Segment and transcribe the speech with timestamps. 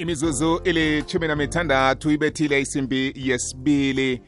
[0.00, 4.22] imizuzu ilithumi namithandathu ibethile isimbi yesibili.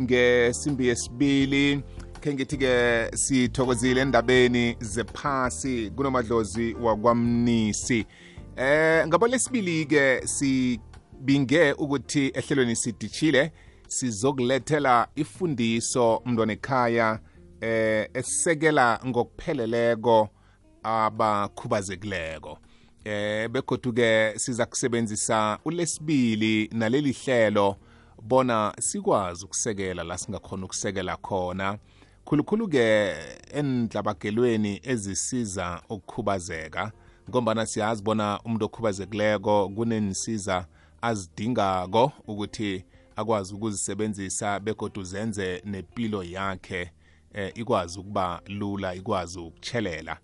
[0.00, 1.82] Ngesimbi yesibili
[2.20, 8.06] khe ngithi-ke sithokozile endabeni zephasi kunomadlozi wakwamnisi.
[8.56, 13.52] Eh ngabo lesibili-ke sibinge ukuthi ehlelweni sidishile
[13.88, 17.20] sizokulethela ifundiso mntwana ekhaya
[17.60, 20.28] eh esisekela ngokupheleleko
[20.82, 22.58] abakhubazekileko.
[23.04, 27.76] Eh begodu ke siza kusebenzisa ulesibili naleli hlelo
[28.22, 31.78] bona sikwazi ukusekela la singakhona ukusekela khona.
[32.24, 33.14] Khulukhulu ke
[33.54, 36.92] endlabagelweni ezisiza ukukhubazeka
[37.30, 40.66] ngombana siyazi bona umuntu okhubazekileko kunensiza
[41.02, 42.84] azidingako ukuthi
[43.16, 46.90] akwazi ukuzisebenzisa begodu zenze nempilo yakhe
[47.32, 50.18] eh, ikwazi ukuba lula ikwazi ukuchelela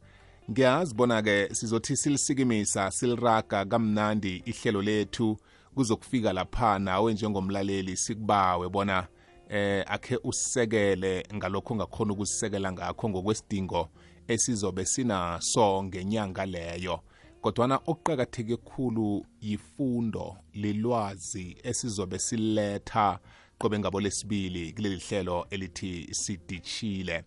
[0.50, 5.38] ngiyazi bona-ke sizothi silisikimisa siliraga kamnandi ihlelo lethu.
[5.74, 9.06] Kuzokufika lapha nawe njengomlaleli sikubawe bona
[9.48, 13.88] eh akhe usekele ngalokho ungakhona ukusisekela ngakho ngokwesidingo
[14.28, 17.00] esizobe sinaso ngenyanga leyo.
[17.40, 23.18] Kodwana okuqakatheke khulu yifundo lilwazi esizobe siletha
[23.58, 27.24] qobe ngabo lesibili kuleli hlelo elithi sidishile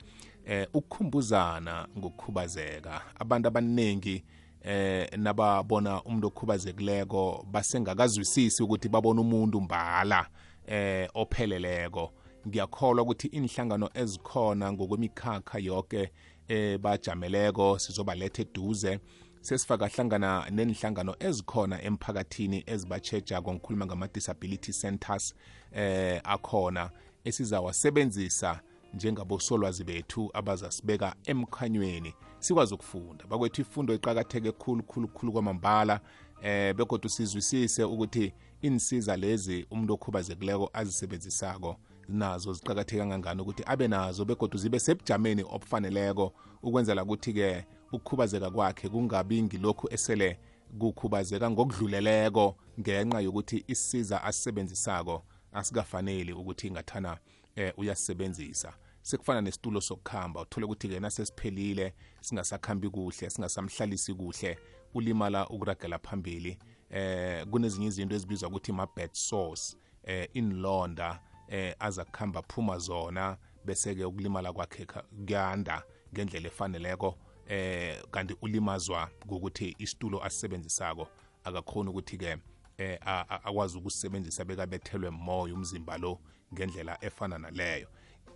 [0.48, 3.02] eh ukukhumbuzana ngokukhubazeka.
[3.20, 4.24] Abantu abaningi
[4.62, 10.28] eh nababona umuntu okhubazekileko basengakazwisisi ukuthi babona umuntu mbala
[10.68, 12.14] eh opheleleko.
[12.48, 16.12] Ngiyakholwa ukuthi inhlangano ezikhona ngokwemikhakha yonke
[16.48, 19.00] eh bajameleko sizobaletha eduze.
[19.42, 25.36] Sesifaka hlangana nenhlangano ezikhona emphakathini ezibachejako ngikhuluma ngama-disability centers
[25.72, 26.90] eh akhona
[27.24, 28.62] esizawasebenzisa
[28.94, 32.14] njengabosolwazi bethu abazasibeka emkhanyweni.
[32.40, 33.26] Sikwazi ukufunda.
[33.26, 36.00] Bakwethu ifundo iqakatheke khulu khulu khulu kwamambala
[36.42, 41.78] eh begodwa sizwisise ukuthi insiza lezi umuntu okhubazekileko azisebenzisako
[42.08, 46.34] nazo ziqakatheke kangangani ukuthi abe nazo begodwa zibe sebujameni obufaneleko
[46.64, 50.40] ukwenzela ukuthi-ke ukukhubazeka kwakhe kungabi ngilokhu esele
[50.80, 57.18] kukhubazeka ngokudluleleko ngenxa yokuthi isiza asisebenzisako asikafaneli ukuthi ngathana
[57.58, 58.74] eh uyasebenzisa.
[59.02, 64.60] Sekufana nesitulo sokukhamba uthole ukuthi-ke nasesiphelile singasakhambi kuhle singasamhlalisi kuhle
[64.94, 66.58] ulimala ukuragela phambili.
[66.90, 74.06] Eh kunezinye izinto ezibizwa ukuthi ma-bed source eh inlonda eh aza kuhamba phuma zona bese-ke
[74.06, 77.18] ukulimala kwakhe kuyanda ngendlela efaneleko.
[77.48, 81.08] Eh kanti ulimazwa ngokuthi isitulo asisebenzisako
[81.44, 82.38] akakhoni ukuthi-ke
[82.78, 86.20] eh akwazi ukusebenzisa bekabethelwe moya umzimba lo
[86.54, 87.88] ngendlela efana naleyo.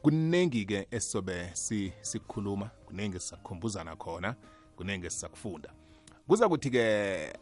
[0.01, 1.51] Kuningi-ke esizobe
[2.01, 4.35] sikhuluma kuningi sisakukhumbuzana khona
[4.75, 5.73] kuningi sisakufunda
[6.27, 7.33] kuza kuthi-ke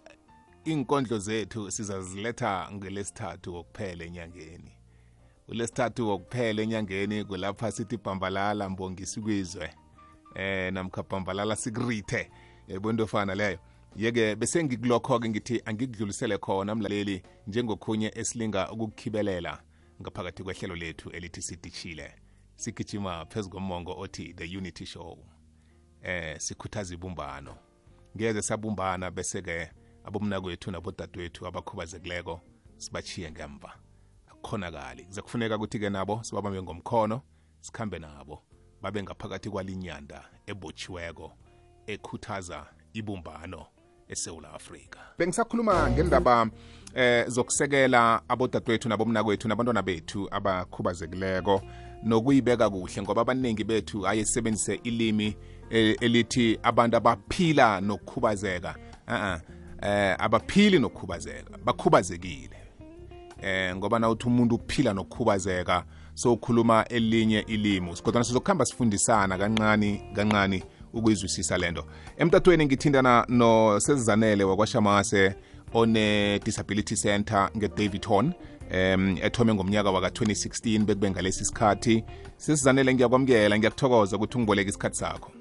[0.65, 4.71] inkondlo zethu sizaziletha ngelesithathu kokuphela enyangeni.
[5.47, 9.73] Ulesithathu kokuphela enyangeni kulapha sithi bhambalala mbongisi kwizwe
[10.35, 12.31] eh namkha bhambalala sikurithe
[12.67, 13.59] yebo ofana leyo.
[13.95, 19.63] Yeke bese ngikulokho-ke ngithi angikudlulisele khona mlaleli njengokhunye esilinga ukukukhibelela
[20.01, 22.15] ngaphakathi kwehlelo lethu elithi sidishile.
[22.55, 25.17] Sigijima phezu komongo othi the unity show.
[26.01, 27.57] Eh sikhuthaza ibumbano.
[28.15, 29.71] Ngeze sabumbana bese-ke
[30.03, 32.41] abomnakwethu nabodadewethu abakhubazekileko
[32.77, 33.73] sibachiye ngemva.
[34.31, 35.03] Akukhonakali.
[35.03, 37.21] Kuze kufuneka ukuthi-ke nabo sibabambe ngomkhono
[37.59, 38.43] sikhambe nabo
[38.81, 41.31] babe ngaphakathi kwalinyanda ebotshiweko
[41.87, 43.65] ekhuthaza ibumbano.
[44.09, 44.99] Esewula afrika.
[45.17, 46.49] Bengisakhuluma ngendaba
[46.95, 51.61] eh zokusekela abodadewethu nabomnakwethu nabantwana bethu abakhubazekileko
[52.03, 55.37] nokuyibeka kuhle ngoba abaningi bethu ayesebenzise ilimi
[55.69, 58.75] elithi abantu abaphila nokukhubazeka.
[59.07, 59.37] Uh
[59.81, 62.57] eh abaphili nokukhubazeka bakhubazekile.
[63.41, 70.63] Eh ngoba nawuthi umuntu uphila nokukhubazeka so ukhuluma elinye ilimi kodwa sizokuhamba sifundisana kancane kancane
[70.93, 71.83] ukuyizwisisa lento.
[72.17, 75.35] Emtatweni ngithindana nosezizanele wakwashamase
[75.73, 78.33] one-disability center nge-davidton
[78.71, 82.03] um ethome ngomnyaka waka-2016 bekube ngalesi sikhathi.
[82.37, 85.31] Sesizanele ngiyakwamukela ngiyakuthokoza ukuthi ungiboleke isikhathi sakho.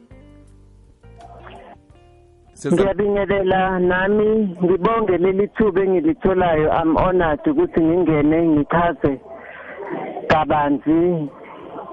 [2.66, 6.72] Ngiyabingelela nami ngibonge leli thuba engilitholayo.
[6.72, 9.20] Am honored ukuthi ngingene ngichaze
[10.28, 11.28] kabanzi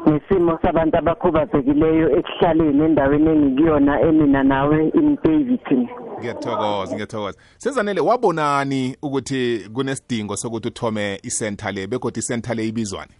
[0.07, 5.87] ngesimo sabantu abakhubazekileyo ekuhlaleni endaweni engikuyona emina nawe in Davidton
[6.19, 7.39] ngiyathokoza ngiyathokoza.
[7.57, 13.13] Sezanele wabonani ukuthi kunesidingo sokuthi uthome isenta le begodwa isenta le ibizwane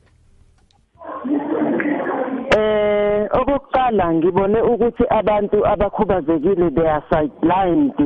[2.57, 7.97] eh okokuqala ngibone ukuthi abantu abakhubazekile they are sidelined.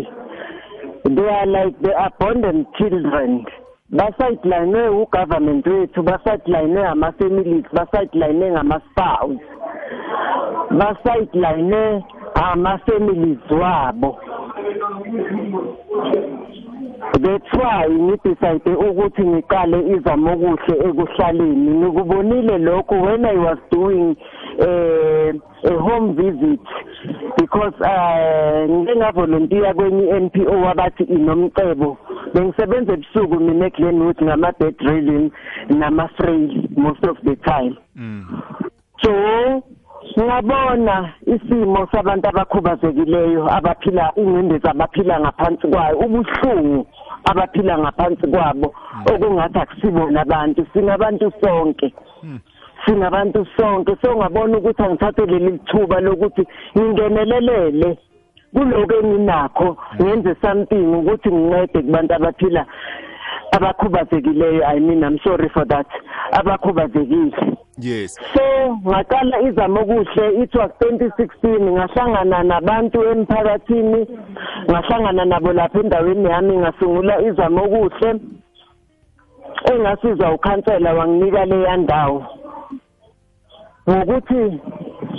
[1.06, 3.46] They are like the abandoned children.
[3.92, 9.42] Basideline ugovernment wethu basideline ama-families basideline ngama-spouse
[10.80, 12.04] basideline
[12.36, 14.20] ama-families wabo.
[17.22, 21.72] That's why ngidecide ukuthi ngiqale izamo okuhle ekuhlaleni.
[21.80, 24.16] Nikubonile lokho when i was doing
[24.60, 25.32] uh,
[25.72, 26.62] a home visit
[27.38, 31.98] because uh ngike ngavolunteer kwenye NPO wabathi inomcebo.
[32.34, 35.32] Bengisebenza ebusuku mina eGlenwood ngama bedridden
[35.70, 37.76] nama frail most of the time.
[37.96, 38.26] Mm.
[39.02, 39.12] so
[40.18, 46.88] ngiyabona isimo sabantu abakhubazekileyo abaphila ingcindezi abaphila ngaphansi kwayo ubuhlungu
[47.30, 48.74] abaphila ngaphansi kwabo
[49.12, 51.94] okungathi akusibona abantu singabantu sonke.
[52.86, 53.96] Singabantu sonke.
[54.02, 56.44] So ngabona ukuthi angithathe leli thuba lokuthi
[56.78, 57.98] ngingenelelele.
[58.54, 62.66] Kuloko enginakho ngenze something ukuthi ngincede kubantu abaphila
[63.52, 64.64] abakhubazekileyo.
[64.66, 65.88] I mean i'm sorry for that.
[66.34, 67.58] Abakhubazekile.
[67.78, 68.18] Yes.
[68.34, 68.44] So
[68.86, 70.44] ngaqala izama okuhle.
[70.44, 74.08] It was 2016 ngahlangana nabantu emphakathini.
[74.70, 76.58] Ngahlangana nabo lapha endaweni yami.
[76.58, 78.20] Ngasungula izama okuhle.
[79.72, 82.26] Engasizwa ukhansela wanginika leya ndawo.
[83.90, 84.62] Ngokuthi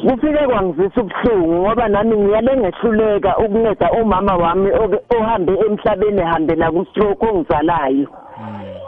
[0.00, 4.70] kufike kwangizisa ubuhlungu ngoba nami ngiyale ngehluleka ukunceda umama wami
[5.17, 8.08] ohambe emhlabeni ehambela ku-stroke ongizalayo.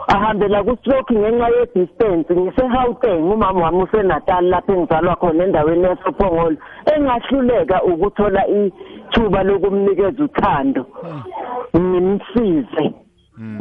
[0.07, 6.57] Ahambela ku-stroke ngenxa ye-distance ngise-Gauteng umama wami useNatal lapho engizalwa khona endaweni yasePhongolo
[6.93, 10.85] engahluleka ukuthola ithuba lokumnikeza uthando.
[11.77, 12.85] Ngimsize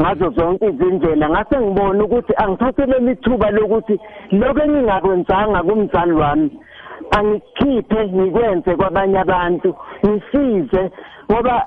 [0.00, 1.28] ngazo zonke izindlela.
[1.28, 4.00] Ngase ngibona ukuthi angithatheleli ithuba lokuthi
[4.32, 6.50] lokho engingakwenzanga kumzali wami
[7.18, 9.70] angikhiphe ngikwenze kwabanye abantu
[10.04, 10.82] ngisize
[11.30, 11.66] ngoba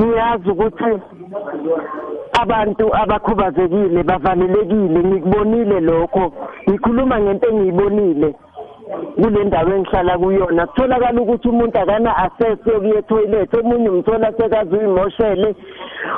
[0.00, 0.92] ngiyazi ukuthi
[2.42, 4.98] abantu abakhubazekile bavalelekile.
[5.08, 6.32] Ngikubonile lokho
[6.68, 8.34] ngikhuluma ngento engiyibonile
[9.22, 10.66] kule ndawo engihlala kuyona.
[10.66, 15.54] Kutholakala ukuthi umuntu akana access yokuya etoilet omunye umthola sekaze uyimoshele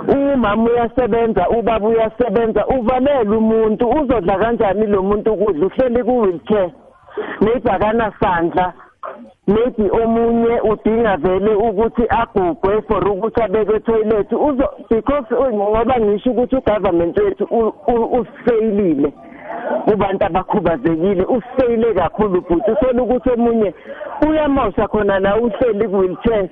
[0.09, 6.71] umama uyasebenza ubaba uyasebenza uvalele umuntu uzodla kanjani lo muntu ukudla uhleli ku-wheelchair.
[7.41, 8.73] Maybe akanasandla.
[9.47, 16.57] Maybe omunye udinga vele ukuthi agugwe for ukuthi abeke etoilet uzo because ngoba ngisho ukuthi
[16.57, 19.13] ugovernment wethu u- u- usifeyilile
[19.85, 22.71] kubantu abakhubazekile usifeyile kakhulu futhi.
[22.71, 23.75] Uthola ukuthi omunye
[24.29, 26.49] uyamosha khona la uhleli ku-wheelchair.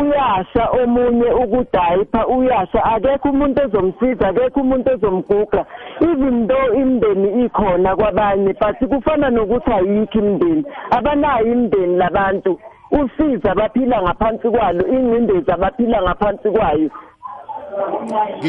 [0.00, 2.84] Uyasha omunye ukudayipha uyasha.
[2.84, 5.64] Akekho umuntu ezomsiza akekho umuntu ezomguga
[6.00, 10.64] even though imindeni ikhona kwabanye but kufana nokuthi ayikho imindeni.
[10.90, 12.58] Abanayo imindeni labantu.
[12.90, 14.86] Usiza abaphila ngaphansi kwalo.
[14.88, 16.90] Ingcindezi abaphila ngaphansi kwayo.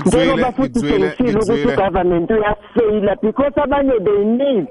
[0.06, 4.68] Njengoba futhi ngikuzwile sengishilo ukuthi ngikuzwile ugovernment uyasifeyila because abanye they need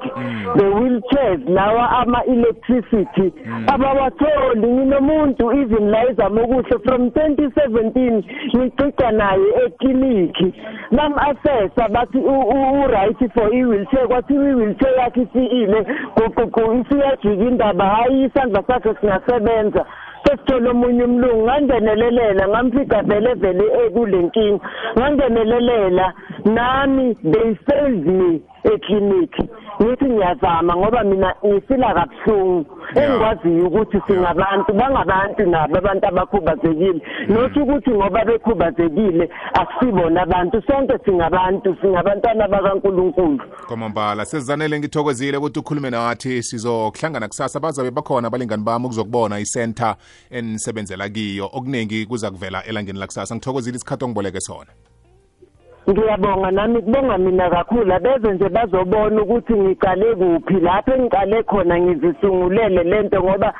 [0.59, 3.33] the wheelchairs lawa ama-electricity
[3.67, 4.67] abawatholi.
[4.67, 8.23] Nginomuntu even la izama okuhle from 2017
[8.57, 10.55] ngicica naye eklinikhi
[10.93, 15.87] bam-assessa bathi u- u- u-right for i-wheelchair kwathiwa i-wheelchair yakhe isiile
[16.17, 19.87] guqugu isiyajika indaba hhayi isandla sakhe singasebenza.
[20.27, 24.65] Sesithole omunye umlungu ngangenelelela ngamfika vele vele ekule nkinga
[24.99, 26.07] ngangenelelela
[26.45, 28.41] nami they failed me
[28.73, 29.45] eklinikhi
[29.83, 32.77] ngithi ngiyazama ngoba mina ngifila kabuhlungu.
[32.97, 33.09] Yeah.
[33.11, 37.01] engikwaziyo ukuthi singabantu bangabantu nabo abantu abakhubazekile.
[37.29, 40.63] Nothi ukuthi ngoba bekhubazekile akusibona abantu.
[40.67, 43.41] Sonke singabantu singabantwana bakankulunkulu.
[43.69, 46.43] Kwamambala sezanele ngithokozile ukuthi ukhulume nathi.
[46.43, 49.97] Sizokuhlangana kusasa bazabe bakhona abalingani bami ukuzokubona isenta
[50.31, 51.51] enisebenzela kiyo.
[51.53, 53.35] Okuningi kuza kuvela elangeni lakusasa.
[53.35, 54.86] Ngithokozile isikhathi ongiboleke sona.
[55.91, 57.95] Ngiyabonga nami kubonga mina kakhulu.
[57.95, 60.61] Abeze nje bazobona ukuthi ngiqale kuphi.
[60.61, 63.55] Lapho engiqale khona ngizisungulele lento ngoba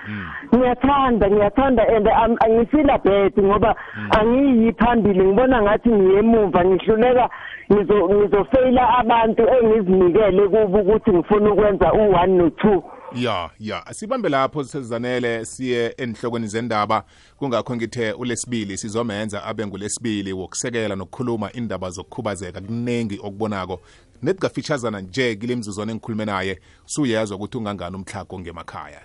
[0.55, 3.75] ngiyathanda ngiyathanda and am- angifila bad ngoba
[4.19, 5.25] angiyi phambili.
[5.25, 7.29] Ngibona ngathi ngiyemumva ngihluleka
[7.73, 12.83] ngizo- ngizofeyila abantu engizinikele kubo ukuthi ngifuna ukwenza u-one no-two
[13.17, 13.85] ya ya.
[13.93, 17.05] Sibambe lapho sezanele siye enhlokweni zendaba.
[17.37, 23.81] Kungakho ngithe ulesibili sizomenza abe ngulesibili wokusekela nokukhuluma indaba zokukhubazeka kuningi okubonako.
[24.23, 26.61] Nethi kafeaturazana nje kile mzuzwana engikhulume naye.
[26.87, 29.01] Suyezwa ukuthi ungangani umhlago ngemakhaya.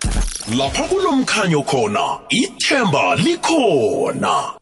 [0.58, 4.54] Lapha kulomkhanyo khona ithemba likhona.